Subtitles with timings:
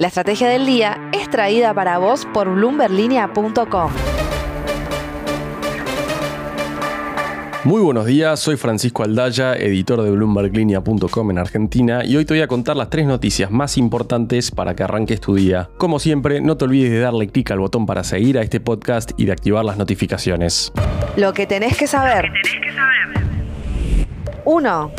[0.00, 3.90] La estrategia del día es traída para vos por bloomberlinia.com.
[7.64, 12.42] Muy buenos días, soy Francisco Aldaya, editor de bloomberglinea.com en Argentina y hoy te voy
[12.42, 15.68] a contar las tres noticias más importantes para que arranques tu día.
[15.78, 19.10] Como siempre, no te olvides de darle clic al botón para seguir a este podcast
[19.16, 20.72] y de activar las notificaciones.
[21.16, 22.30] Lo que tenés que saber.
[24.44, 24.92] 1.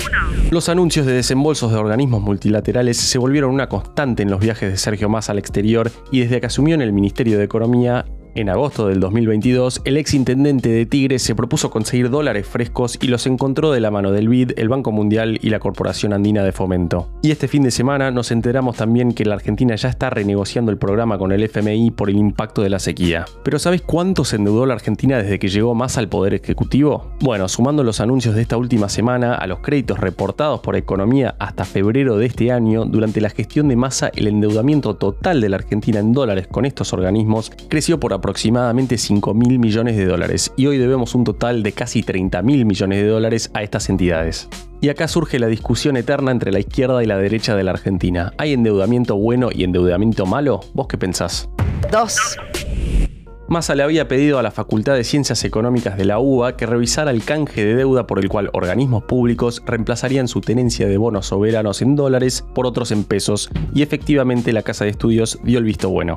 [0.51, 4.77] Los anuncios de desembolsos de organismos multilaterales se volvieron una constante en los viajes de
[4.77, 8.87] Sergio Massa al exterior y desde que asumió en el Ministerio de Economía en agosto
[8.87, 13.71] del 2022, el ex intendente de Tigre se propuso conseguir dólares frescos y los encontró
[13.71, 17.09] de la mano del BID, el Banco Mundial y la Corporación Andina de Fomento.
[17.21, 20.77] Y este fin de semana nos enteramos también que la Argentina ya está renegociando el
[20.77, 23.25] programa con el FMI por el impacto de la sequía.
[23.43, 27.11] Pero ¿sabes cuánto se endeudó la Argentina desde que llegó más al Poder Ejecutivo?
[27.21, 31.65] Bueno, sumando los anuncios de esta última semana a los créditos reportados por Economía hasta
[31.65, 35.99] febrero de este año, durante la gestión de masa el endeudamiento total de la Argentina
[35.99, 40.77] en dólares con estos organismos creció por aproximadamente 5 mil millones de dólares y hoy
[40.77, 44.47] debemos un total de casi 30 mil millones de dólares a estas entidades.
[44.81, 48.33] Y acá surge la discusión eterna entre la izquierda y la derecha de la Argentina.
[48.37, 50.61] ¿Hay endeudamiento bueno y endeudamiento malo?
[50.73, 51.49] ¿Vos qué pensás?
[51.91, 52.37] 2.
[53.49, 57.09] Massa le había pedido a la Facultad de Ciencias Económicas de la UBA que revisara
[57.09, 61.81] el canje de deuda por el cual organismos públicos reemplazarían su tenencia de bonos soberanos
[61.81, 65.89] en dólares por otros en pesos, y efectivamente la Casa de Estudios dio el visto
[65.89, 66.13] bueno.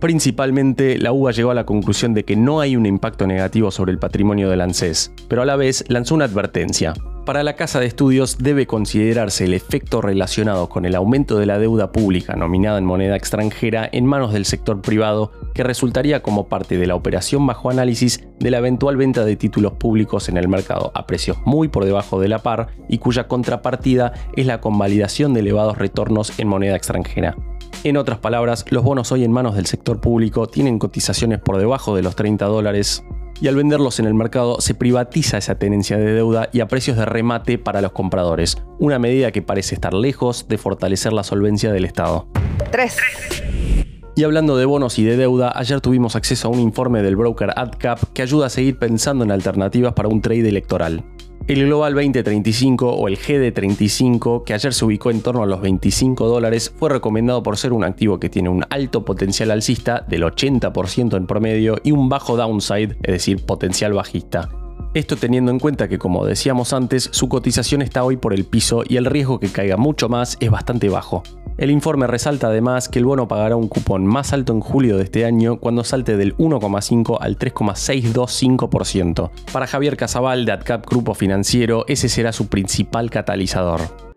[0.00, 3.90] Principalmente, la UBA llegó a la conclusión de que no hay un impacto negativo sobre
[3.90, 6.94] el patrimonio del ANSES, pero a la vez lanzó una advertencia.
[7.28, 11.58] Para la Casa de Estudios debe considerarse el efecto relacionado con el aumento de la
[11.58, 16.78] deuda pública nominada en moneda extranjera en manos del sector privado que resultaría como parte
[16.78, 20.90] de la operación bajo análisis de la eventual venta de títulos públicos en el mercado
[20.94, 25.40] a precios muy por debajo de la par y cuya contrapartida es la convalidación de
[25.40, 27.36] elevados retornos en moneda extranjera.
[27.84, 31.94] En otras palabras, los bonos hoy en manos del sector público tienen cotizaciones por debajo
[31.94, 33.04] de los 30 dólares
[33.40, 36.96] y al venderlos en el mercado se privatiza esa tenencia de deuda y a precios
[36.96, 41.72] de remate para los compradores, una medida que parece estar lejos de fortalecer la solvencia
[41.72, 42.26] del Estado.
[42.72, 42.96] 3.
[44.16, 47.52] Y hablando de bonos y de deuda, ayer tuvimos acceso a un informe del broker
[47.54, 51.04] AdCap que ayuda a seguir pensando en alternativas para un trade electoral.
[51.48, 56.28] El Global 2035 o el GD35, que ayer se ubicó en torno a los 25
[56.28, 61.16] dólares, fue recomendado por ser un activo que tiene un alto potencial alcista del 80%
[61.16, 64.50] en promedio y un bajo downside, es decir, potencial bajista.
[64.92, 68.82] Esto teniendo en cuenta que, como decíamos antes, su cotización está hoy por el piso
[68.86, 71.22] y el riesgo que caiga mucho más es bastante bajo.
[71.58, 75.02] El informe resalta además que el bono pagará un cupón más alto en julio de
[75.02, 79.30] este año cuando salte del 1,5 al 3,625%.
[79.52, 84.07] Para Javier Casabal de AdCap Grupo Financiero, ese será su principal catalizador.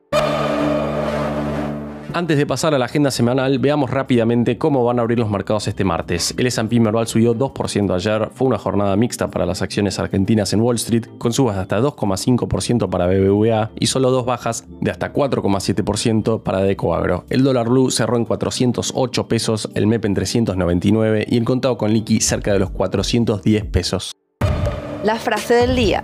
[2.14, 5.70] Antes de pasar a la agenda semanal, veamos rápidamente cómo van a abrir los mercados
[5.70, 6.34] este martes.
[6.38, 10.60] El S&P Merval subió 2% ayer, fue una jornada mixta para las acciones argentinas en
[10.60, 15.14] Wall Street, con subas de hasta 2,5% para BBVA y solo dos bajas de hasta
[15.14, 17.24] 4,7% para Decoagro.
[17.30, 21.94] El dólar blue cerró en 408 pesos, el MEP en 399 y el contado con
[21.94, 24.12] liqui cerca de los 410 pesos.
[25.06, 26.04] La frase del día.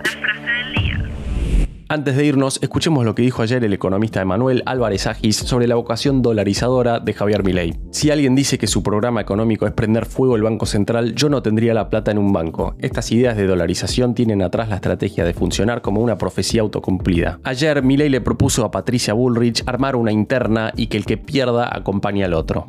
[1.90, 5.74] Antes de irnos, escuchemos lo que dijo ayer el economista Emanuel Álvarez Agis sobre la
[5.74, 7.80] vocación dolarizadora de Javier Milei.
[7.92, 11.40] Si alguien dice que su programa económico es prender fuego el Banco Central, yo no
[11.40, 12.74] tendría la plata en un banco.
[12.78, 17.40] Estas ideas de dolarización tienen atrás la estrategia de funcionar como una profecía autocumplida.
[17.44, 21.74] Ayer Milei le propuso a Patricia Bullrich armar una interna y que el que pierda
[21.74, 22.68] acompañe al otro.